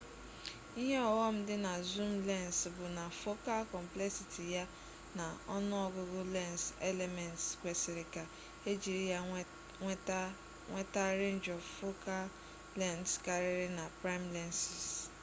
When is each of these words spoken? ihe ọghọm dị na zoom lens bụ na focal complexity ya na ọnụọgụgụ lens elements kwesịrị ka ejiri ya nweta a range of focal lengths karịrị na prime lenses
ihe 0.81 0.97
ọghọm 1.09 1.35
dị 1.47 1.55
na 1.65 1.73
zoom 1.89 2.13
lens 2.29 2.59
bụ 2.75 2.85
na 2.97 3.05
focal 3.21 3.61
complexity 3.75 4.43
ya 4.55 4.63
na 5.17 5.25
ọnụọgụgụ 5.55 6.19
lens 6.35 6.63
elements 6.89 7.43
kwesịrị 7.59 8.03
ka 8.13 8.23
ejiri 8.69 9.03
ya 9.13 9.19
nweta 10.73 11.01
a 11.11 11.15
range 11.23 11.47
of 11.57 11.61
focal 11.79 12.23
lengths 12.79 13.15
karịrị 13.25 13.67
na 13.79 13.85
prime 14.01 14.27
lenses 14.35 14.81